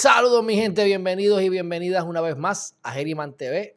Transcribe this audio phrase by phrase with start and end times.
[0.00, 3.76] Saludos mi gente, bienvenidos y bienvenidas una vez más a Geriman TV.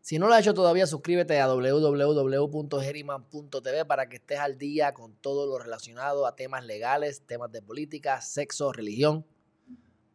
[0.00, 5.14] Si no lo has hecho todavía, suscríbete a www.geriman.tv para que estés al día con
[5.16, 9.26] todo lo relacionado a temas legales, temas de política, sexo, religión.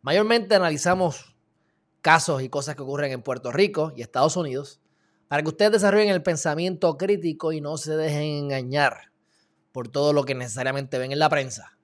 [0.01, 1.35] Mayormente analizamos
[2.01, 4.81] casos y cosas que ocurren en Puerto Rico y Estados Unidos
[5.27, 9.11] para que ustedes desarrollen el pensamiento crítico y no se dejen engañar
[9.71, 11.74] por todo lo que necesariamente ven en la prensa.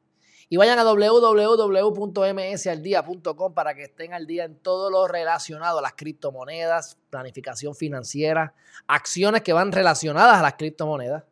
[0.51, 5.93] Y vayan a www.msaldia.com para que estén al día en todo lo relacionado a las
[5.93, 8.53] criptomonedas, planificación financiera,
[8.85, 11.23] acciones que van relacionadas a las criptomonedas.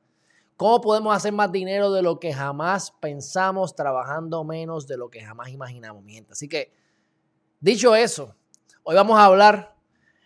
[0.55, 5.19] ¿Cómo podemos hacer más dinero de lo que jamás pensamos, trabajando menos de lo que
[5.19, 6.01] jamás imaginamos?
[6.31, 6.71] Así que,
[7.59, 8.37] dicho eso,
[8.83, 9.75] hoy vamos a hablar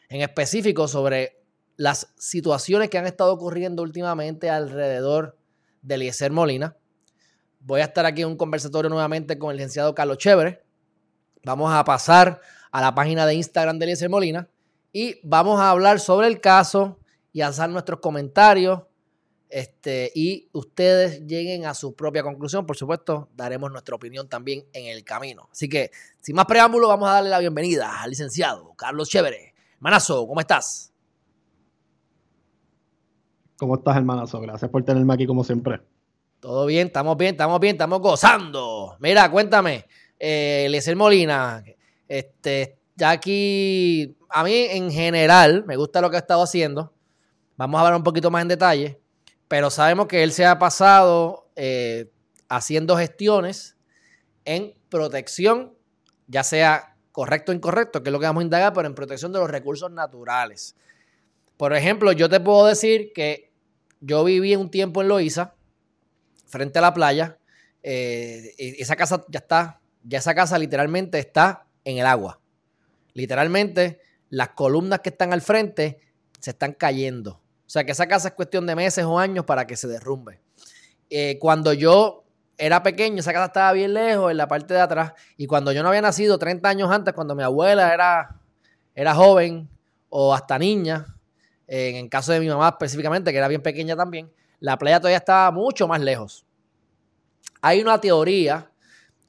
[0.08, 1.42] en específico sobre
[1.78, 5.36] las situaciones que han estado ocurriendo últimamente alrededor
[5.81, 6.78] de Eliezer Molina
[7.66, 10.61] Voy a estar aquí en un conversatorio nuevamente con el licenciado Carlos Chévere.
[11.45, 14.50] Vamos a pasar a la página de Instagram de Eliezer Molina
[14.92, 17.00] y vamos a hablar sobre el caso
[17.31, 18.81] y hacer nuestros comentarios
[19.47, 22.66] este, y ustedes lleguen a su propia conclusión.
[22.66, 25.47] Por supuesto, daremos nuestra opinión también en el camino.
[25.52, 29.53] Así que, sin más preámbulo, vamos a darle la bienvenida al licenciado Carlos Chévere.
[29.80, 30.91] Manazo, ¿cómo estás?
[33.58, 34.41] ¿Cómo estás, hermanazo?
[34.41, 35.81] Gracias por tenerme aquí como siempre.
[36.44, 38.98] Todo bien, estamos bien, estamos bien, estamos gozando.
[39.00, 39.86] Mira, cuéntame,
[40.20, 41.64] eh, Molina,
[42.06, 46.92] este, ya aquí, a mí en general me gusta lo que ha estado haciendo.
[47.56, 49.00] Vamos a hablar un poquito más en detalle,
[49.48, 52.12] pero sabemos que él se ha pasado eh,
[52.50, 53.78] haciendo gestiones
[54.44, 55.74] en protección,
[56.28, 59.32] ya sea correcto o incorrecto, que es lo que vamos a indagar, pero en protección
[59.32, 60.76] de los recursos naturales.
[61.56, 63.53] Por ejemplo, yo te puedo decir que
[64.02, 65.53] yo viví un tiempo en Loíza,
[66.46, 67.38] frente a la playa.
[67.81, 72.40] Eh, esa casa ya está, ya esa casa literalmente está en el agua.
[73.14, 74.00] Literalmente,
[74.30, 76.00] las columnas que están al frente
[76.40, 77.42] se están cayendo.
[77.66, 80.40] O sea que esa casa es cuestión de meses o años para que se derrumbe.
[81.09, 82.24] Eh, cuando yo
[82.58, 85.14] era pequeño, esa casa estaba bien lejos, en la parte de atrás.
[85.38, 88.40] Y cuando yo no había nacido, 30 años antes, cuando mi abuela era,
[88.96, 89.70] era joven
[90.09, 91.06] o hasta niña,
[91.68, 94.32] en el caso de mi mamá específicamente, que era bien pequeña también,
[94.63, 96.46] la playa todavía estaba mucho más lejos.
[97.62, 98.72] Hay una teoría,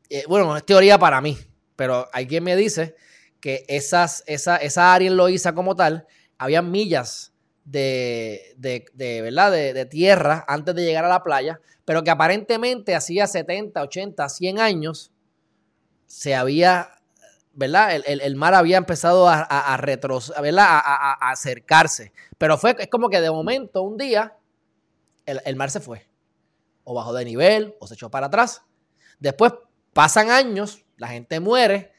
[0.08, 1.36] eh, bueno, no es teoría para mí,
[1.74, 2.94] pero hay quien me dice
[3.40, 6.06] que esas, esa, esa área en Loíza como tal,
[6.38, 7.32] había millas
[7.64, 9.50] de, de, ¿verdad?
[9.50, 14.60] De, tierra antes de llegar a la playa, pero que aparentemente hacía 70, 80, 100
[14.60, 15.10] años
[16.06, 16.92] se había,
[17.54, 18.00] ¿verdad?
[18.06, 22.12] El, mar había empezado a, a, a, acercarse.
[22.38, 24.36] Pero fue, es como que de momento, un día,
[25.26, 26.06] el, mar se fue.
[26.84, 28.62] O bajó de nivel, o se echó para atrás.
[29.18, 29.52] Después
[29.92, 31.92] pasan años, la gente muere,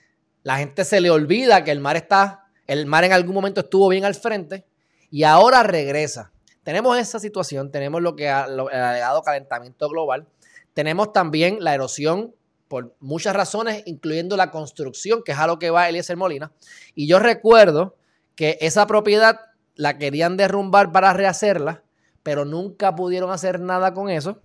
[0.44, 3.88] la gente se le olvida que el mar está, el mar en algún momento estuvo
[3.90, 4.66] bien al frente
[5.10, 6.32] y ahora regresa.
[6.64, 10.28] Tenemos esa situación, tenemos lo que ha, lo, el alegado calentamiento global,
[10.74, 12.36] tenemos también la erosión
[12.68, 16.52] por muchas razones, incluyendo la construcción, que es a lo que va Eliezer Molina.
[16.96, 17.96] Y yo recuerdo
[18.36, 19.40] que esa propiedad
[19.76, 21.85] la querían derrumbar para rehacerla
[22.26, 24.42] pero nunca pudieron hacer nada con eso,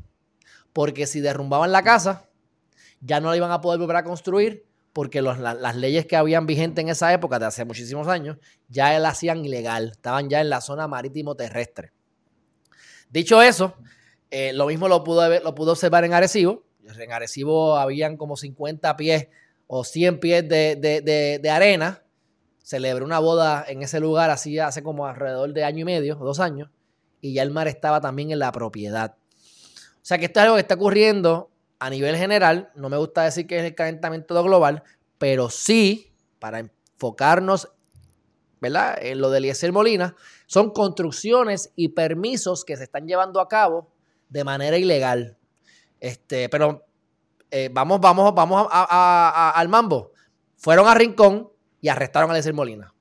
[0.74, 2.28] porque si derrumbaban la casa,
[3.00, 6.82] ya no la iban a poder volver a construir, porque las leyes que habían vigentes
[6.82, 8.36] en esa época, de hace muchísimos años,
[8.68, 11.94] ya la hacían ilegal, estaban ya en la zona marítimo terrestre.
[13.08, 13.72] Dicho eso,
[14.30, 16.64] eh, lo mismo lo pudo, lo observar en Arecibo.
[16.98, 19.28] En Arecibo habían como 50 pies
[19.66, 20.76] o 100 pies de,
[21.42, 22.02] de arena.
[22.62, 26.40] Celebré una boda en ese lugar así hace como alrededor de año y medio, dos
[26.40, 26.68] años
[27.20, 29.16] y ya el mar estaba también en la propiedad.
[29.96, 32.70] O sea que esto es algo que está ocurriendo a nivel general.
[32.74, 34.82] No me gusta decir que es el calentamiento global,
[35.18, 37.68] pero sí, para enfocarnos
[38.60, 38.98] ¿verdad?
[39.00, 40.14] en lo de Eliezer Molina,
[40.46, 43.90] son construcciones y permisos que se están llevando a cabo
[44.28, 45.38] de manera ilegal.
[45.98, 46.84] Este, pero
[47.50, 50.12] eh, vamos, vamos, vamos al mambo.
[50.56, 51.50] Fueron a Rincón
[51.80, 52.94] y arrestaron a Eliezer Molina.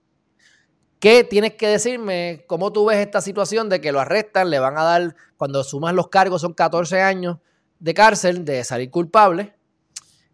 [0.99, 2.43] ¿Qué tienes que decirme?
[2.45, 5.93] ¿Cómo tú ves esta situación de que lo arrestan, le van a dar, cuando sumas
[5.93, 7.37] los cargos, son 14 años
[7.79, 9.53] de cárcel, de salir culpable?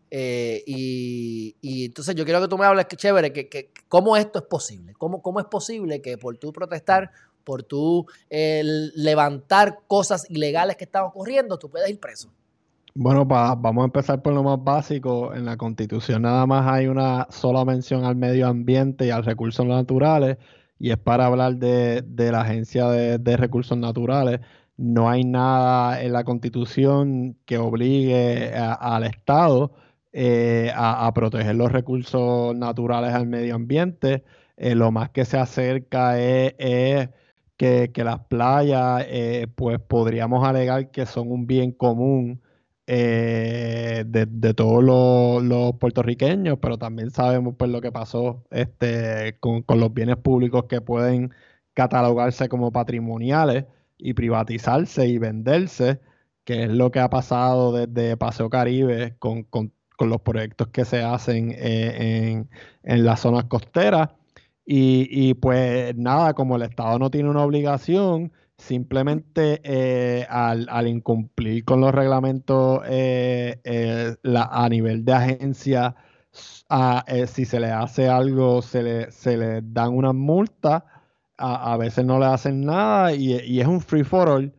[0.09, 4.45] Eh, y, entonces yo quiero que tú me hables, que chévere, que, cómo esto es
[4.45, 4.93] posible.
[4.97, 7.11] ¿Cómo, ¿Cómo es posible que por tú protestar,
[7.43, 12.31] por tú levantar cosas ilegales que están ocurriendo, tú puedas ir preso?
[12.97, 15.33] Bueno, vamos a empezar por lo más básico.
[15.33, 19.65] En la Constitución nada más hay una sola mención al medio ambiente y a recursos
[19.65, 20.37] naturales,
[20.79, 24.39] y es para hablar de, la Agencia de, Recursos Naturales.
[24.77, 29.73] No hay nada en la Constitución que obligue al Estado
[30.13, 34.23] eh, a, proteger los recursos naturales al medio ambiente.
[34.57, 37.09] Eh, lo más que se acerca es,
[37.57, 39.05] que, las playas,
[39.55, 42.41] pues podríamos alegar que son un bien común
[42.87, 49.93] de, todos los, puertorriqueños, pero también sabemos pues lo que pasó este, con, con los
[49.93, 51.33] bienes públicos que pueden
[51.73, 53.65] catalogarse como patrimoniales
[53.97, 55.99] y privatizarse y venderse,
[56.43, 59.47] que es lo que ha pasado desde Paseo Caribe con,
[59.99, 62.45] los proyectos que se hacen eh,
[62.83, 64.09] en, las zonas costeras.
[64.67, 71.81] Y, pues nada, como el Estado no tiene una obligación, simplemente eh, al, incumplir con
[71.81, 75.95] los reglamentos eh, a nivel de agencia,
[77.27, 80.85] si se le hace algo, se le, se le dan una multa
[81.37, 84.53] a, veces no le hacen nada y, es un free for all.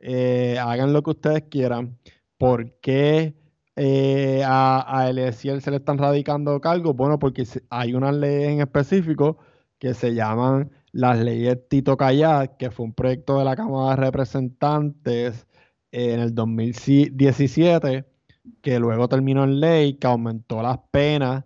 [0.00, 1.98] Eh, hagan lo que ustedes quieran.
[2.38, 3.34] ¿Por qué
[3.76, 6.96] eh, a, a se le están radicando cargos?
[6.96, 9.38] Bueno, porque hay unas leyes en específico
[9.78, 13.96] que se llaman las leyes Tito Cayat, que fue un proyecto de la Cámara de
[13.96, 15.46] Representantes
[15.92, 18.04] en el 2017,
[18.62, 21.44] que luego terminó en ley, que aumentó las penas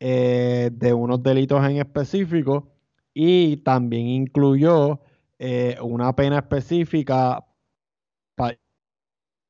[0.00, 2.72] eh, de unos delitos en específico
[3.12, 5.00] y también incluyó
[5.38, 7.44] eh, una pena específica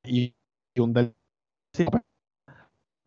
[0.06, 0.34] y
[0.78, 1.14] un delito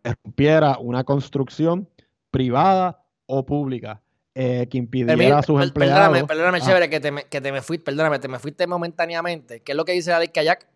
[0.03, 1.87] que rompiera una construcción
[2.31, 4.01] privada o pública
[4.39, 5.97] eh, que impidiera a sus empleados.
[5.97, 9.61] Perdóname, perdóname, chévere, que te, me, que te me fuiste, perdóname, te me fuiste momentáneamente.
[9.61, 10.67] ¿Qué es lo que dice la ley Kayak?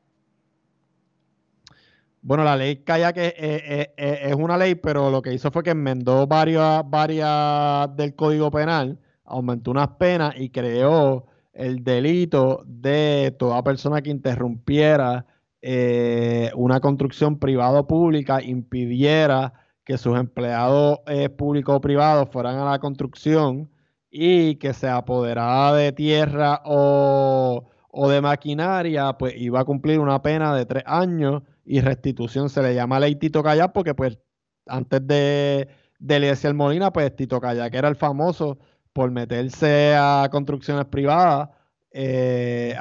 [2.24, 6.82] Bueno, la ley Kayak es, una ley, pero lo que hizo fue que enmendó varias,
[6.90, 14.10] varias del Código Penal aumentó unas penas y creó el delito de toda persona que
[14.10, 15.28] interrumpiera
[15.62, 19.54] eh, una construcción privada o pública, impidiera
[19.92, 23.70] que sus empleados eh, públicos o privados fueran a la construcción
[24.10, 27.68] y que se apoderara de tierra o,
[28.10, 32.50] de maquinaria, pues iba a cumplir una pena de tres años y restitución.
[32.50, 34.18] Se le llama ley Tito Calla porque pues
[34.66, 35.68] antes de,
[36.00, 38.60] de Molina, pues Tito Calla, que era el famoso
[38.94, 41.50] por meterse a construcciones privadas
[41.92, 42.78] eh,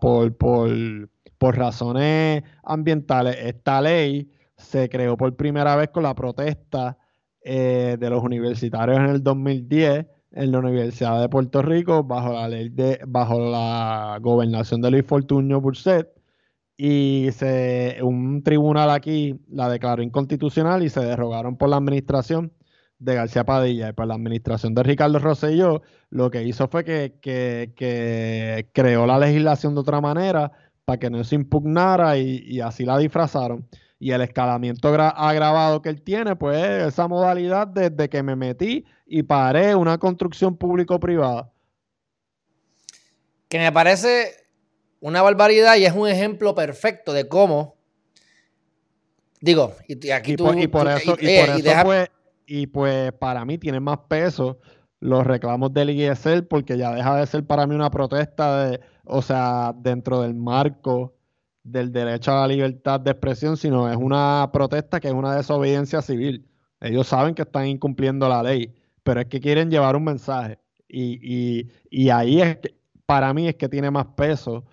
[0.00, 3.36] por, por, razones ambientales.
[3.40, 4.28] Esta ley
[4.58, 6.98] se creó por primera vez con la protesta
[7.42, 12.48] eh, de los universitarios en el 2010 en la Universidad de Puerto Rico bajo la
[12.48, 16.08] ley de bajo la gobernación de Luis Fortuño Burset
[16.76, 22.52] y se, un tribunal aquí la declaró inconstitucional y se derrogaron por la administración
[22.98, 28.68] de García Padilla y por la administración de Ricardo Rosselló, lo que hizo fue que,
[28.72, 30.52] creó la legislación de otra manera
[30.84, 33.68] para que no se impugnara y, así la disfrazaron.
[34.00, 39.24] Y el escalamiento agravado que él tiene, pues esa modalidad desde que me metí y
[39.24, 41.50] paré una construcción público-privada.
[43.48, 44.34] Que me parece
[45.00, 47.76] una barbaridad y es un ejemplo perfecto de cómo.
[49.40, 50.52] Digo, y, aquí tú.
[50.52, 52.08] y por eso, y, por eso
[52.46, 54.58] y pues para mí tienen más peso
[55.00, 59.22] los reclamos del IESL porque ya deja de ser para mí una protesta de, o
[59.22, 61.14] sea, dentro del marco
[61.70, 66.02] del derecho a la libertad de expresión, sino es una protesta que es una desobediencia
[66.02, 66.46] civil.
[66.80, 70.58] Ellos saben que están incumpliendo la ley, pero es que quieren llevar un mensaje.
[70.88, 72.74] Y, y, y ahí es que,
[73.06, 74.64] para mí es que tiene más peso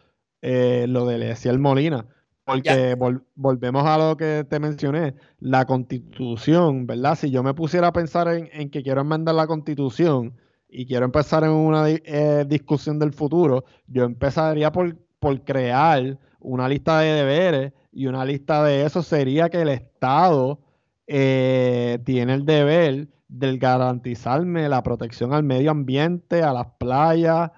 [0.41, 2.05] eh, lo de Leciel Molina,
[2.43, 2.95] porque
[3.33, 7.15] volvemos a lo que te mencioné, la constitución, ¿verdad?
[7.15, 10.35] Si yo me pusiera a pensar en, que quiero enmendar la constitución
[10.69, 14.95] y quiero empezar en una eh, discusión del futuro, yo empezaría por,
[15.25, 20.59] por crear una lista de deberes y una lista de eso sería que el Estado
[21.07, 27.49] eh, tiene el deber de garantizarme la protección al medio ambiente, a las playas,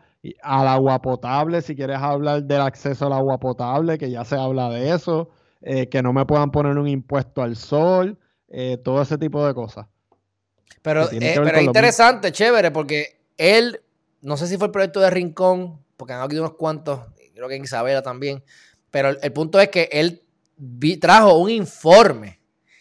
[0.43, 4.69] al agua potable, si quieres hablar del acceso al agua potable, que ya se habla
[4.69, 5.27] de eso,
[5.61, 9.53] eh, que no me puedan poner un impuesto al sol, eh, todo ese tipo de
[9.53, 9.87] cosas.
[10.81, 13.81] Pero, eh, pero es interesante, chévere, porque él,
[14.21, 17.01] no sé si fue el proyecto de Rincón, porque han habido unos cuantos,
[17.37, 18.43] creo que en Isabela también,
[18.91, 20.23] pero el, punto es que él
[20.99, 22.39] trajo un informe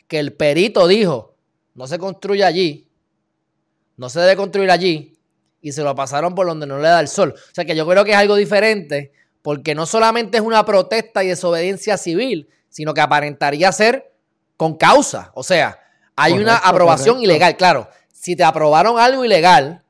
[0.08, 1.36] que el perito dijo,
[1.74, 2.88] no se construye allí,
[3.96, 5.16] no se debe construir allí,
[5.60, 7.34] y se lo pasaron por donde no le da el sol.
[7.36, 11.24] O sea que yo creo que es algo diferente porque no solamente es una protesta
[11.24, 14.12] y desobediencia civil, sino que aparentaría ser
[14.56, 15.30] con causa.
[15.34, 15.78] O sea,
[16.14, 17.56] hay una aprobación ilegal.
[17.56, 19.82] Claro, si te aprobaron algo ilegal,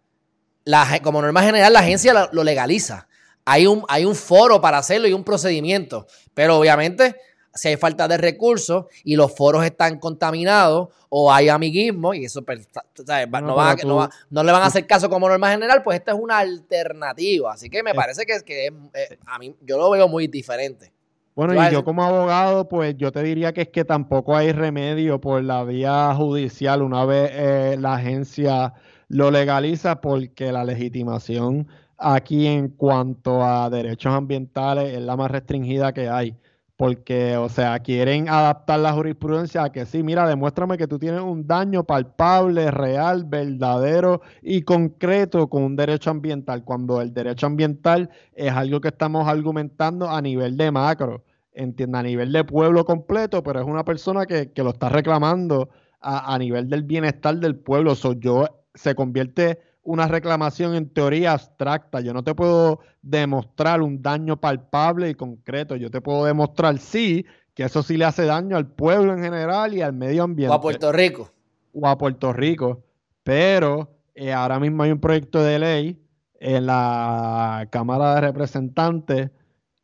[0.65, 3.06] la, como norma general la agencia lo, legaliza.
[3.47, 6.07] Hay un, hay un foro para hacerlo y un procedimiento.
[6.35, 7.17] Pero obviamente
[7.57, 12.43] si hay falta de recursos y los foros están contaminados o hay amiguismo y eso
[12.43, 12.69] pues,
[13.07, 17.53] no, le van a hacer caso como norma general, pues esta es una alternativa.
[17.53, 20.93] Así que me parece que, que eh, a mí yo lo veo muy diferente.
[21.35, 25.21] Bueno, y yo como abogado, pues yo te diría que es que tampoco hay remedio
[25.21, 28.73] por la vía judicial una vez eh, la agencia
[29.09, 35.93] lo legaliza porque la legitimación aquí en cuanto a derechos ambientales es la más restringida
[35.93, 36.37] que hay.
[36.77, 41.23] Porque, o sea, quieren adaptar la jurisprudencia a que sí, mira, demuéstrame que tú tienes
[41.23, 48.11] un daño palpable, real, verdadero y concreto con un derecho ambiental, cuando el derecho ambiental
[48.35, 53.43] es algo que estamos argumentando a nivel de macro, entiende, a nivel de pueblo completo,
[53.43, 57.95] pero es una persona que, lo está reclamando a, nivel del bienestar del pueblo.
[57.95, 62.01] So, yo se convierte una reclamación en teoría abstracta.
[62.01, 65.77] Yo no te puedo demostrar un daño palpable y concreto.
[65.77, 67.25] Yo te puedo demostrar, sí,
[67.55, 70.53] que eso sí le hace daño al pueblo en general y al medio ambiente.
[70.53, 71.31] O a Puerto Rico.
[71.73, 72.85] O a Puerto Rico.
[73.23, 76.03] Pero eh, ahora mismo hay un proyecto de ley
[76.41, 79.31] en la Cámara de Representantes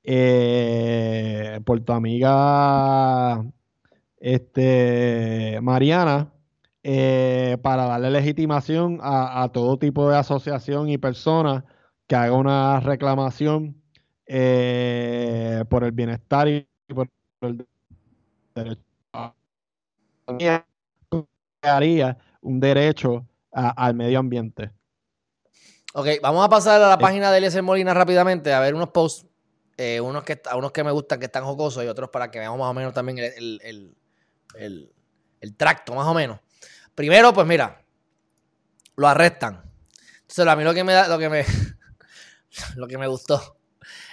[0.03, 3.45] eh, por tu amiga
[4.19, 6.32] este, Mariana
[6.85, 11.63] eh, para darle legitimación a, todo tipo de asociación y personas
[12.09, 13.81] que haga una reclamación
[14.27, 17.09] eh, por el bienestar y por
[17.43, 17.67] el
[18.55, 18.83] derecho
[21.63, 24.73] haría un derecho al medio ambiente.
[25.95, 26.99] Ok, vamos a pasar a la eh.
[26.99, 29.25] página de Eliezer Molina rápidamente a ver unos posts,
[30.01, 32.71] unos, que, unos que me gustan, que están jocosos y otros para que veamos más
[32.71, 33.95] o menos también el,
[34.57, 36.41] el tracto, más o menos.
[36.95, 37.83] Primero, pues mira,
[38.97, 39.63] lo arrestan.
[40.21, 41.45] Entonces, a mí lo que me da, lo que me,
[42.77, 43.57] lo que me gustó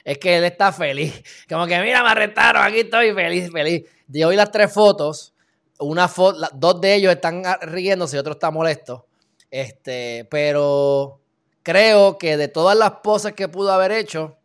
[0.04, 1.24] es que él está feliz.
[1.48, 3.84] Como que, mira, me arrestaron, aquí estoy feliz, feliz.
[4.08, 5.34] Yo vi las tres fotos.
[5.80, 6.12] Una
[6.54, 9.08] dos de ellos están riéndose y otro está molesto.
[9.50, 11.22] Este, pero
[11.64, 14.38] creo que de todas las poses que pudo haber hecho,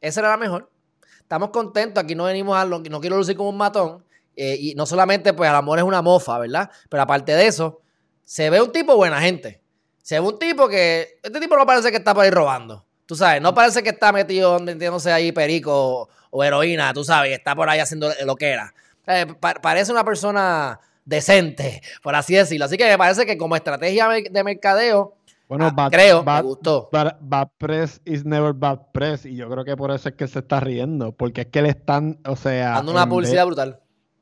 [0.00, 0.70] esa era la mejor.
[1.18, 4.05] Estamos contentos, aquí no venimos a, no quiero lucir como un matón.
[4.36, 6.70] Eh, y no solamente, pues, el amor es una mofa, ¿verdad?
[6.90, 7.80] Pero aparte de eso,
[8.24, 9.62] se ve un tipo buena gente.
[10.02, 11.18] Se ve un tipo que.
[11.22, 12.84] Este tipo no parece que está por ahí robando.
[13.06, 17.54] Tú sabes, no parece que está metido metiéndose ahí perico o, heroína, tú sabes, está
[17.54, 18.74] por ahí haciendo lo que era.
[19.06, 19.26] Eh,
[19.62, 22.64] parece una persona decente, por así decirlo.
[22.64, 25.14] Así que me parece que como estrategia de mercadeo,
[25.48, 26.90] bueno, ah, creo, me gustó.
[26.90, 29.24] Bad, press is never bad press.
[29.24, 31.12] Y yo creo que por eso es que se está riendo.
[31.12, 32.70] Porque es que le están, o sea.
[32.70, 33.80] Dando una publicidad brutal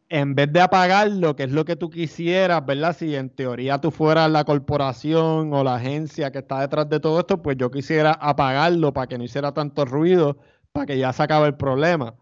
[0.09, 2.97] en vez de apagarlo, que es lo que tú quisieras, ¿verdad?
[2.97, 7.21] Si en teoría tú fueras la corporación o la agencia que está detrás de todo
[7.21, 10.37] esto, pues yo quisiera apagarlo para que no hiciera tanto ruido,
[10.73, 12.15] para que ya se acabe el problema.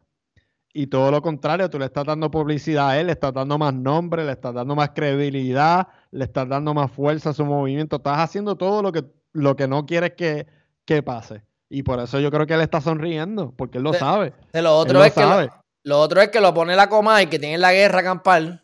[0.75, 3.75] Y todo lo contrario, tú le estás dando publicidad a él, le estás dando más
[3.75, 7.97] nombre, le estás dando más credibilidad, le estás dando más fuerza a su movimiento.
[7.97, 10.47] Estás haciendo todo lo que, lo que no quieres que,
[10.87, 11.43] que pase.
[11.69, 14.33] Y por eso yo creo que él está sonriendo, porque él lo sabe.
[14.53, 17.59] De lo otro es que lo otro es que lo pone la Comay, que tiene
[17.59, 18.63] la guerra campal.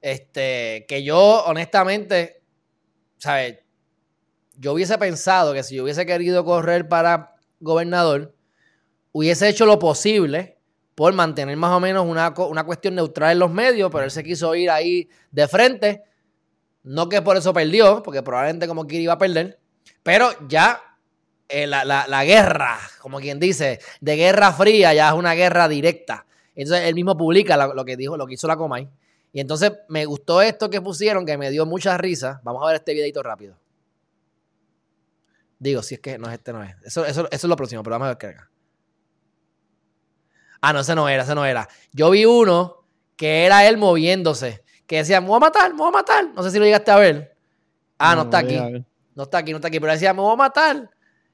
[0.00, 2.42] Este, que yo, honestamente,
[3.18, 3.58] ¿sabes?
[4.58, 8.34] Yo hubiese pensado que si yo hubiese querido correr para gobernador,
[9.12, 10.58] hubiese hecho lo posible
[10.94, 14.22] por mantener más o menos una, una cuestión neutral en los medios, pero él se
[14.22, 16.04] quiso ir ahí de frente.
[16.84, 19.58] No que por eso perdió, porque probablemente como quiera iba a perder,
[20.02, 20.80] pero ya
[21.48, 26.25] eh, la, la, guerra, como quien dice, de guerra fría, ya es una guerra directa.
[26.56, 28.88] Entonces él mismo publica lo, que dijo, lo que hizo la Comay.
[29.32, 32.40] Y entonces me gustó esto que pusieron, que me dio mucha risa.
[32.42, 33.56] Vamos a ver este videito rápido.
[35.58, 36.74] Digo, si es que no es este, no es.
[36.82, 38.50] Eso, eso, es lo próximo, pero vamos a ver qué acá.
[40.62, 41.68] Ah, no, ese no era, ese no era.
[41.92, 42.84] Yo vi uno
[43.16, 46.28] que era él moviéndose, que decía, me voy a matar, me voy a matar.
[46.34, 47.36] No sé si lo llegaste a ver.
[47.98, 48.58] Ah, no, está aquí.
[49.14, 49.80] No está aquí, no está aquí.
[49.80, 50.90] Pero decía, me voy a matar.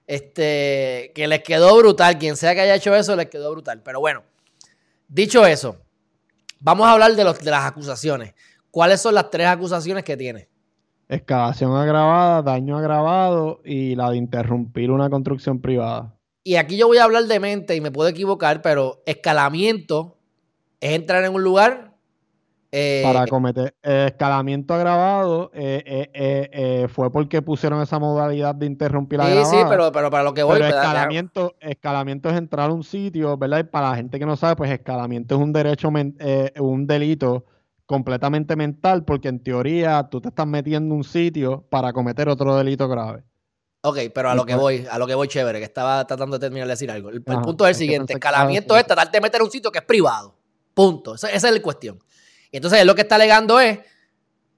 [0.07, 2.19] Este, que les quedó brutal.
[2.19, 3.81] Quien sea que haya hecho eso, les quedó brutal.
[3.83, 4.25] Pero bueno,
[5.09, 5.77] Dicho eso,
[6.61, 8.35] vamos a hablar de, los, de las acusaciones.
[8.71, 10.49] ¿Cuáles son las tres acusaciones que tiene?
[11.09, 16.17] Excavación agravada, daño agravado y la de interrumpir una construcción privada.
[16.45, 20.19] Y aquí yo voy a hablar de mente y me puedo equivocar, pero escalamiento
[20.81, 21.92] es entrar en un lugar
[22.75, 29.27] eh, para cometer escalamiento agravado eh, eh, fue porque pusieron esa modalidad de interrumpir la
[29.27, 30.55] Sí, sí, pero, pero para lo que voy...
[30.55, 33.59] Pero escalamiento, escalamiento es entrar a un sitio, ¿verdad?
[33.59, 37.45] Y para la gente que no sabe, pues escalamiento es un derecho, un delito
[37.85, 42.57] completamente mental porque en teoría tú te estás metiendo en un sitio para cometer otro
[42.57, 43.23] delito grave.
[43.85, 46.39] Ok, pero a lo que pues voy, a lo que voy chévere, que estaba tratando
[46.39, 47.11] de terminar de decir algo.
[47.11, 50.35] El, punto es el siguiente, escalamiento es tratar de meter un sitio que es privado.
[50.73, 51.17] Punto.
[51.17, 51.99] Esa, esa es la cuestión.
[52.53, 53.81] Y entonces él lo que está alegando es,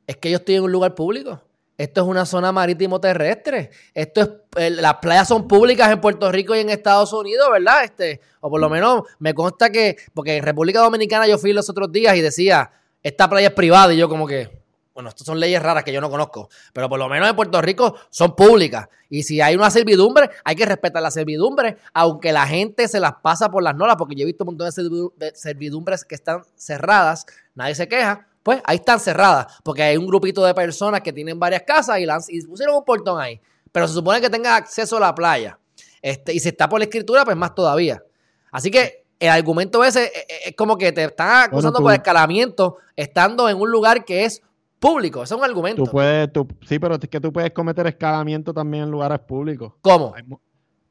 [0.06, 1.40] es que yo estoy en un lugar público.
[1.78, 3.70] Esto es una zona marítimo terrestre.
[3.94, 7.84] Esto es, eh, las playas son públicas en Puerto Rico y en Estados Unidos, ¿verdad?
[7.84, 11.68] Este, o por lo menos me consta que, porque en República Dominicana yo fui los
[11.70, 12.70] otros días y decía,
[13.02, 14.63] esta playa es privada y yo como que,
[14.94, 17.60] bueno, estas son leyes raras que yo no conozco, pero por lo menos en Puerto
[17.60, 18.88] Rico son públicas.
[19.10, 23.14] Y si hay una servidumbre, hay que respetar la servidumbre, aunque la gente se las
[23.20, 24.70] pasa por las nolas, porque yo he visto un montón
[25.16, 30.06] de servidumbres que están cerradas, nadie se queja, pues ahí están cerradas, porque hay un
[30.06, 33.40] grupito de personas que tienen varias casas y, pusieron un portón ahí.
[33.72, 35.58] Pero se supone que tenga acceso a la playa.
[36.00, 38.02] Este, y si está por la escritura, pues más todavía.
[38.52, 42.76] Así que el argumento ese eh, eh, es como que te están acusando por escalamiento
[42.94, 44.42] estando en un lugar que es
[44.84, 45.22] público.
[45.22, 45.84] Ese es un argumento.
[45.84, 46.28] Tú puedes,
[46.66, 49.72] sí, pero es que tú puedes cometer escalamiento también en lugares públicos.
[49.80, 50.14] ¿Cómo?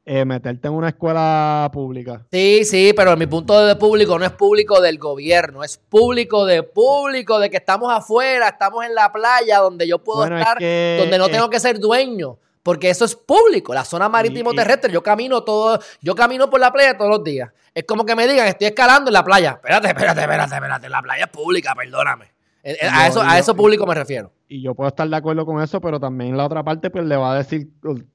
[0.06, 2.26] Eh, meterte en una escuela pública.
[2.30, 6.62] Sí, sí, pero mi punto de público no es público del gobierno, es público de
[6.62, 11.28] público, de que estamos afuera, estamos en la playa donde yo puedo estar, donde no
[11.28, 15.80] tengo que ser dueño, porque eso es público, la zona marítimo terrestre, yo camino todo,
[16.02, 17.50] yo camino por la playa todos los días.
[17.72, 19.52] Es como que me digan, estoy escalando en la playa.
[19.52, 22.33] Espérate, espérate, espérate, espérate, la playa es pública, perdóname.
[22.66, 24.32] Eh, eh, a, eso, a eso público me refiero.
[24.48, 27.14] Y yo puedo estar de acuerdo con eso, pero también la otra parte pues le
[27.14, 27.68] va a decir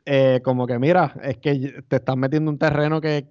[0.06, 3.28] eh, como que mira, es que te estás metiendo un terreno que,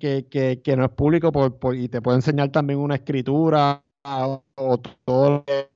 [0.77, 4.45] no es público por, y te puede enseñar también una escritura o,
[5.05, 5.69] todo lo que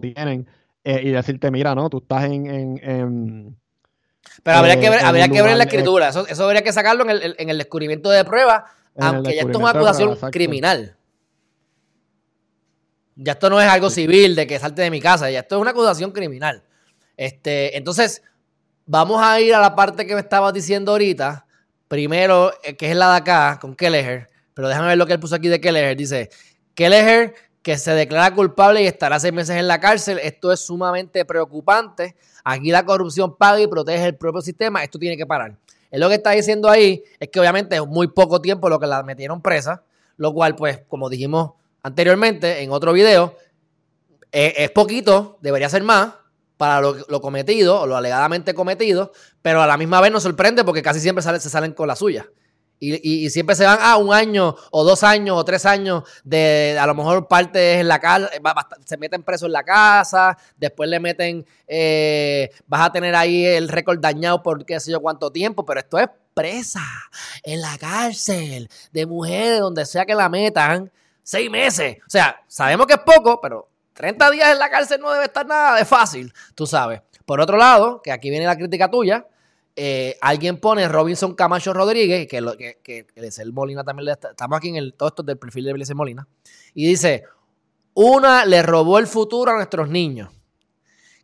[0.00, 0.46] tienen
[0.84, 3.56] y decirte mira, no, tú estás en...
[4.44, 7.10] pero habría que ver, habría que ver la escritura, eso, eso habría que sacarlo en
[7.10, 8.66] el, en el descubrimiento de prueba,
[8.96, 10.94] aunque ya esto es una acusación criminal.
[13.22, 15.60] Ya esto no es algo civil de que salte de mi casa, ya esto es
[15.60, 16.62] una acusación criminal.
[17.18, 18.22] Este, entonces,
[18.86, 21.46] vamos a ir a la parte que me estabas diciendo ahorita.
[21.86, 24.28] Primero, eh, que es la de acá, con Kelleher.
[24.54, 25.96] Pero déjame ver lo que él puso aquí de Kelleher.
[25.96, 26.30] Dice,
[26.74, 30.18] Kelleher que se declara culpable y estará seis meses en la cárcel.
[30.22, 32.16] Esto es sumamente preocupante.
[32.42, 34.82] Aquí la corrupción paga y protege el propio sistema.
[34.82, 35.56] Esto tiene que parar.
[35.90, 38.86] Él lo que está diciendo ahí es que obviamente es muy poco tiempo lo que
[38.86, 39.82] la metieron presa,
[40.16, 41.52] lo cual, pues, como dijimos
[41.82, 43.36] anteriormente en otro video,
[44.32, 46.14] eh, es poquito, debería ser más
[46.56, 50.82] para lo, cometido o lo alegadamente cometido, pero a la misma vez nos sorprende porque
[50.82, 52.28] casi siempre se salen con la suya.
[52.82, 56.86] Y, siempre se van a un año o dos años o tres años de a
[56.86, 58.30] lo mejor parte en la casa,
[58.86, 63.68] se meten presos en la casa, después le meten, eh, vas a tener ahí el
[63.68, 66.80] récord dañado por qué sé yo cuánto tiempo, pero esto es presa
[67.42, 70.90] en la cárcel de mujeres, donde sea que la metan,
[71.30, 71.98] seis meses.
[72.04, 75.46] O sea, sabemos que es poco, pero 30 días en la cárcel no debe estar
[75.46, 77.02] nada de fácil, tú sabes.
[77.24, 79.28] Por otro lado, que aquí viene la crítica tuya,
[79.76, 84.58] eh, alguien pone Robinson Camacho Rodríguez, que, lo, que, que, el Molina también está, estamos
[84.58, 86.26] aquí en el, todo esto del perfil de Eliezer Molina,
[86.74, 87.22] y dice,
[87.94, 90.30] una le robó el futuro a nuestros niños.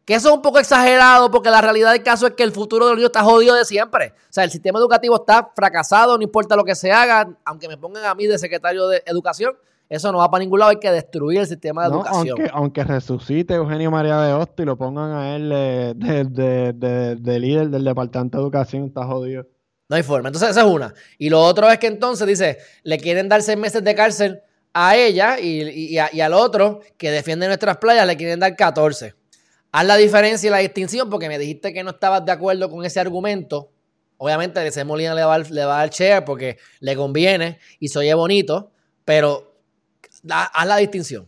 [0.05, 2.85] Que eso es un poco exagerado porque la realidad del caso es que el futuro
[2.85, 4.15] de los niños está jodido de siempre.
[4.17, 7.77] O sea, el sistema educativo está fracasado, no importa lo que se haga, aunque me
[7.77, 9.57] pongan a mí de secretario de educación,
[9.89, 12.29] eso no va para ningún lado, hay que destruir el sistema de educación.
[12.29, 17.85] Aunque, aunque, resucite Eugenio María de Hosto y lo pongan a él de, líder del
[17.85, 19.47] Departamento de Educación, está jodido.
[19.89, 20.29] No hay forma.
[20.29, 20.93] Entonces, esa es una.
[21.19, 24.43] Y lo otro es que entonces dice, le quieren dar seis meses de cárcel
[24.75, 29.15] a ella y, al otro que defiende nuestras playas le quieren dar 14.
[29.73, 32.85] Haz la diferencia y la distinción porque me dijiste que no estabas de acuerdo con
[32.85, 33.71] ese argumento.
[34.19, 37.99] Obviamente, ese Molina le va, le va a dar share porque le conviene y se
[38.01, 38.73] oye bonito,
[39.05, 39.56] pero
[40.31, 41.27] haz la distinción.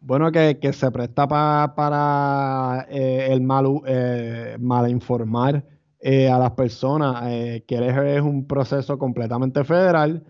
[0.00, 5.64] Bueno, que, se presta para eh, el mal, eh, mal informar
[5.98, 7.22] eh, a las personas,
[7.66, 10.24] que es un proceso completamente federal,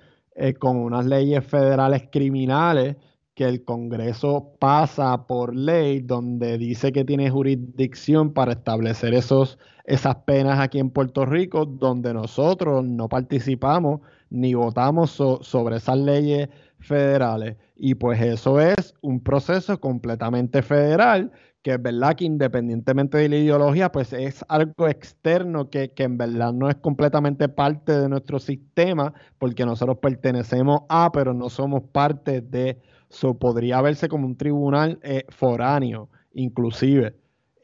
[0.58, 2.96] con unas leyes federales criminales
[3.34, 10.16] que el Congreso pasa por ley donde dice que tiene jurisdicción para establecer esos, esas
[10.24, 16.48] penas aquí en Puerto Rico, donde nosotros no participamos ni votamos sobre esas leyes
[16.80, 17.56] federales.
[17.74, 23.36] Y pues eso es un proceso completamente federal, que es verdad que independientemente de la
[23.36, 29.12] ideología, pues es algo externo que, en verdad no es completamente parte de nuestro sistema,
[29.38, 32.78] porque nosotros pertenecemos a, pero no somos parte de,
[33.10, 37.14] eso podría verse como un tribunal eh, foráneo, inclusive.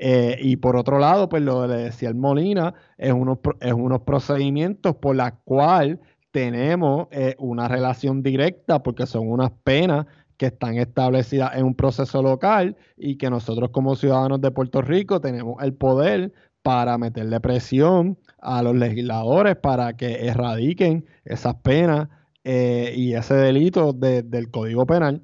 [0.04, 3.72] Eh, y por otro lado, pues lo que le decía el Molina, es unos, es
[3.72, 6.00] unos procedimientos por la cual
[6.32, 10.06] tenemos eh, una relación directa porque son unas penas
[10.38, 15.20] que están establecidas en un proceso local y que nosotros como ciudadanos de Puerto Rico
[15.20, 22.08] tenemos el poder para meterle presión a los legisladores para que erradiquen esas penas
[22.44, 25.22] eh, y ese delito del Código Penal.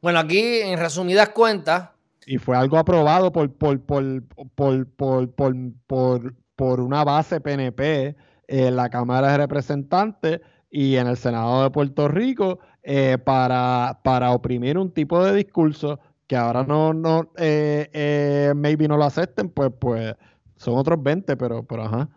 [0.00, 1.90] Bueno, aquí en resumidas cuentas.
[2.26, 4.26] Y fue algo aprobado por, por, por,
[4.56, 8.16] por, por una base PNP
[8.48, 14.32] en la Cámara de Representantes y en el Senado de Puerto Rico eh, para, para
[14.32, 19.50] oprimir un tipo de discurso que ahora no, no eh, eh, maybe no lo acepten,
[19.50, 20.14] pues, pues
[20.56, 22.08] son otros 20, pero, pero ajá.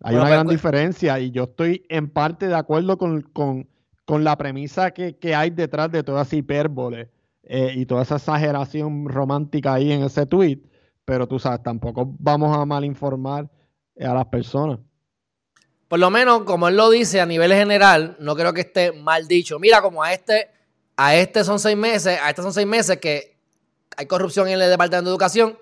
[0.00, 3.68] Hay una pues, gran pues diferencia y yo estoy en parte de acuerdo con,
[4.08, 7.10] la premisa que, hay detrás de toda esa hipérbole
[7.42, 10.60] y toda esa exageración romántica ahí en ese tweet,
[11.04, 13.50] pero tú sabes, tampoco vamos a malinformar
[14.00, 14.78] a las personas
[15.88, 19.28] por lo menos, como él lo dice a nivel general, no creo que esté mal
[19.28, 19.58] dicho.
[19.58, 20.50] Mira, como a este,
[20.96, 23.38] a este son seis meses, a este son seis meses que
[23.96, 25.58] hay corrupción en el Departamento de Educación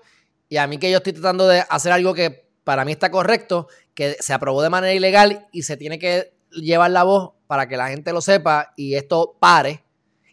[0.49, 3.67] y a mí que yo estoy tratando de hacer algo que para mí está correcto,
[3.93, 7.77] que se aprobó de manera ilegal y se tiene que llevar la voz para que
[7.77, 9.83] la gente lo sepa y esto pare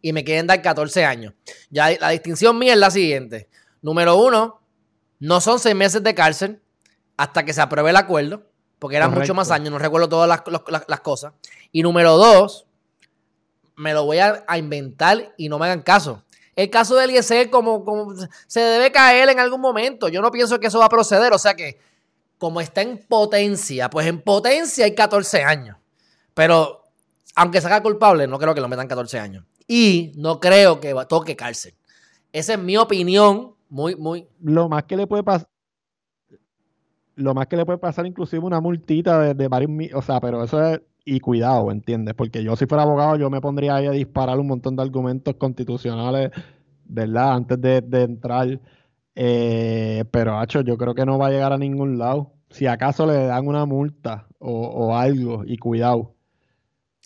[0.01, 1.35] y me quieren dar 14 años.
[1.69, 3.49] Ya la distinción mía es la siguiente.
[3.83, 4.63] Número uno,
[5.21, 6.63] no son seis meses de cárcel
[7.19, 8.52] hasta que se apruebe el acuerdo
[8.83, 11.35] porque eran mucho más años, no recuerdo todas las, cosas.
[11.71, 12.67] Y número dos,
[13.77, 16.25] me lo voy a, inventar y no me hagan caso.
[16.57, 18.13] El caso de Eliezer como, como
[18.49, 20.09] se debe caer en algún momento.
[20.09, 21.33] Yo no pienso que eso va a proceder.
[21.33, 21.79] O sea que,
[22.39, 25.77] como está en potencia, pues en potencia hay 14 años.
[26.35, 26.83] Pero,
[27.37, 29.45] aunque se haga culpable, no creo que lo metan 14 años.
[29.69, 31.73] Y no creo que toque cárcel.
[32.33, 34.27] Esa es mi opinión, muy, muy...
[34.43, 35.47] Lo más que le puede pasar,
[37.17, 40.63] lo más que le puede pasar inclusive una multita de, varios o sea, pero eso
[40.65, 42.15] es y cuidado, ¿entiendes?
[42.15, 45.35] Porque yo si fuera abogado yo me pondría ahí a disparar un montón de argumentos
[45.37, 46.31] constitucionales,
[46.85, 47.35] ¿verdad?
[47.35, 48.61] Antes de, entrar.
[49.15, 52.33] Eh, pero, hacho, yo creo que no va a llegar a ningún lado.
[52.51, 56.15] Si acaso le dan una multa o, algo, y cuidado.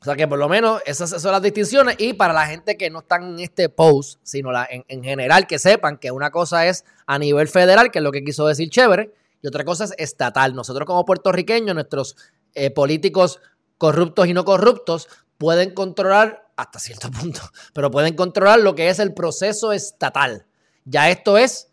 [0.00, 1.96] O sea que por lo menos esas son las distinciones.
[1.98, 5.46] Y para la gente que no están en este post, sino la, en, en general,
[5.46, 8.68] que sepan que una cosa es a nivel federal, que es lo que quiso decir
[8.68, 10.54] Chévere, y otra cosa es estatal.
[10.54, 12.16] Nosotros como puertorriqueños, nuestros
[12.54, 13.40] eh, políticos
[13.78, 17.40] corruptos y no corruptos pueden controlar, hasta cierto punto,
[17.72, 20.46] pero pueden controlar lo que es el proceso estatal.
[20.84, 21.68] Ya esto es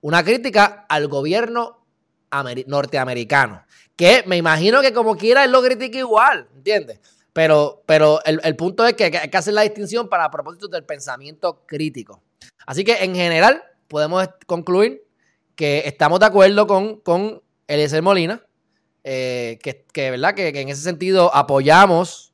[0.00, 1.84] una crítica al gobierno
[2.66, 3.64] norteamericano,
[3.96, 7.00] que me imagino que como quiera él lo critica igual, ¿entiendes?
[7.32, 10.84] Pero, pero el, el, punto es que hay que hacer la distinción para propósito del
[10.84, 12.22] pensamiento crítico.
[12.66, 15.04] Así que en general podemos concluir
[15.60, 18.42] que estamos de acuerdo con, con Eliezer Molina,
[19.04, 20.32] eh, que, ¿verdad?
[20.32, 22.32] Que, en ese sentido apoyamos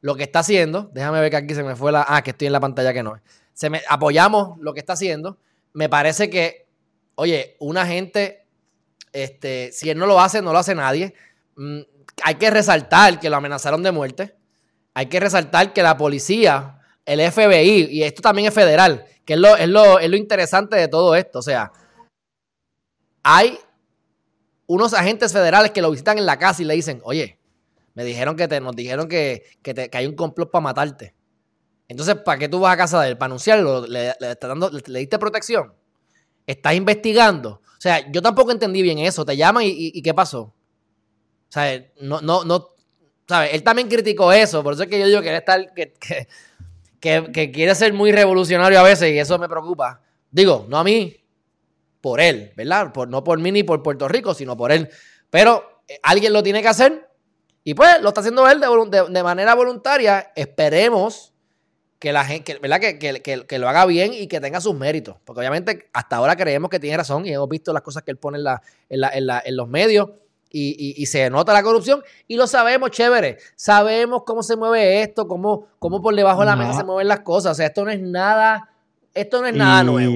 [0.00, 0.88] lo que está haciendo.
[0.94, 2.06] Déjame ver que aquí se me fue la.
[2.06, 3.20] Ah, que estoy en la pantalla que no.
[3.54, 5.36] Se me, apoyamos lo que está haciendo.
[5.72, 6.68] Me parece que,
[7.16, 8.46] oye, una gente,
[9.12, 11.12] este, si él no lo hace, no lo hace nadie.
[11.56, 11.80] Mm,
[12.22, 14.36] hay que resaltar que lo amenazaron de muerte.
[14.94, 19.40] Hay que resaltar que la policía, el FBI, y esto también es federal, que es
[19.40, 21.40] lo, es lo, es lo interesante de todo esto.
[21.40, 21.72] O sea,
[23.24, 23.58] hay
[24.66, 27.38] unos agentes federales que lo visitan en la casa y le dicen, oye,
[27.94, 31.14] me dijeron que te, nos dijeron que, que, hay un complot para matarte.
[31.88, 33.18] Entonces, ¿para qué tú vas a casa de él?
[33.18, 33.86] ¿Para anunciarlo?
[33.86, 35.72] ¿Le, dando, le, diste protección?
[36.46, 37.62] ¿Estás investigando?
[37.62, 39.24] O sea, yo tampoco entendí bien eso.
[39.24, 40.42] Te llaman y, ¿qué pasó?
[40.42, 40.54] O
[41.48, 42.70] sea, no, no, no,
[43.28, 43.54] ¿sabes?
[43.54, 45.94] Él también criticó eso, por eso es que yo digo que él que,
[47.00, 50.02] que, que quiere ser muy revolucionario a veces y eso me preocupa.
[50.30, 51.23] Digo, no a mí,
[52.04, 52.92] por él, ¿verdad?
[52.92, 54.90] Por, no por mí ni por Puerto Rico, sino por él.
[55.30, 57.08] Pero eh, alguien lo tiene que hacer
[57.64, 60.30] y pues lo está haciendo él de, manera voluntaria.
[60.36, 61.32] Esperemos
[61.98, 62.78] que la gente, ¿verdad?
[62.78, 65.16] Que, lo haga bien y que tenga sus méritos.
[65.24, 68.18] Porque obviamente hasta ahora creemos que tiene razón y hemos visto las cosas que él
[68.18, 68.38] pone
[68.90, 70.10] en, los medios.
[70.50, 73.38] Y, se nota la corrupción y lo sabemos, chévere.
[73.56, 77.20] Sabemos cómo se mueve esto, cómo, cómo por debajo de la mesa se mueven las
[77.20, 77.52] cosas.
[77.52, 78.68] O sea, esto no es nada,
[79.14, 80.14] esto no es nada nuevo.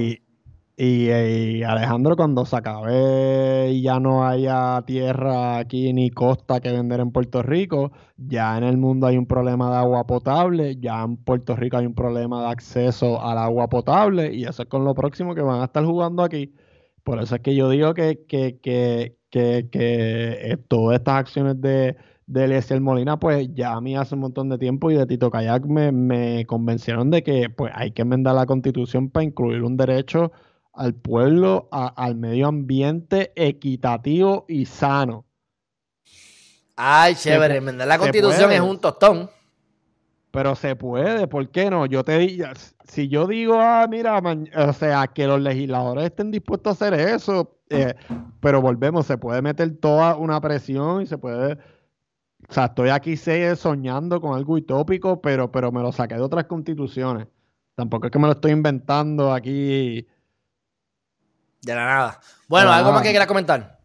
[0.80, 7.00] Y, Alejandro, cuando se acabe y ya no haya tierra aquí ni costa que vender
[7.00, 11.16] en Puerto Rico, ya en el mundo hay un problema de agua potable, ya en
[11.16, 14.94] Puerto Rico hay un problema de acceso al agua potable y eso es con lo
[14.94, 16.54] próximo que van a estar jugando aquí.
[17.02, 21.60] Por eso es que yo digo que, que, que, que, que eh, todas estas acciones
[21.60, 21.96] de,
[22.28, 25.28] de Eliezer Molina, pues ya a mí hace un montón de tiempo y de Tito
[25.30, 29.76] Kayak me, me convencieron de que pues hay que enmendar la constitución para incluir un
[29.76, 30.30] derecho
[30.78, 35.26] al pueblo, al medio ambiente equitativo y sano.
[36.76, 39.30] Ay, chévere, enmendar la constitución es un tostón.
[40.30, 41.86] Pero se puede, ¿por qué no?
[41.86, 42.46] Yo te digo,
[42.84, 44.20] si yo digo, ah, mira,
[44.56, 47.94] o sea, que los legisladores estén dispuestos a hacer eso, eh,
[48.40, 51.58] pero volvemos, se puede meter toda una presión y se puede
[52.46, 56.44] o sea, estoy aquí soñando con algo utópico, pero, pero me lo saqué de otras
[56.44, 57.26] constituciones.
[57.74, 60.06] Tampoco es que me lo estoy inventando aquí.
[61.62, 62.20] De la nada.
[62.48, 63.78] Bueno, ¿algo más que quieras comentar?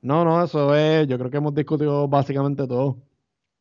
[0.00, 1.06] No, no, eso es.
[1.06, 2.96] Yo creo que hemos discutido básicamente todo.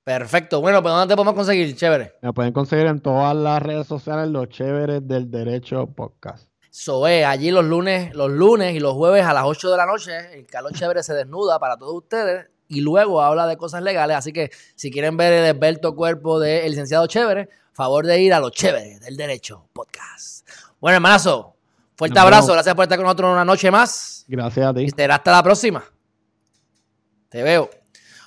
[0.03, 0.61] Perfecto.
[0.61, 2.15] Bueno, pues ¿dónde te podemos conseguir, chévere?
[2.21, 6.49] Me pueden conseguir en todas las redes sociales los chéveres del Derecho Podcast.
[6.71, 9.85] Eso es, allí los lunes, los lunes y los jueves a las 8 de la
[9.85, 14.15] noche, el calor chévere se desnuda para todos ustedes y luego habla de cosas legales.
[14.15, 18.39] Así que si quieren ver el esbelto cuerpo del licenciado Chévere, favor de ir a
[18.39, 20.47] los Chéveres del Derecho Podcast.
[20.79, 21.57] Bueno, hermanazo,
[22.01, 22.53] fuerte abrazo.
[22.53, 24.25] Gracias por estar con nosotros una noche más.
[24.27, 24.81] Gracias a ti.
[24.81, 25.83] Y será hasta la próxima.
[27.29, 27.69] Te veo.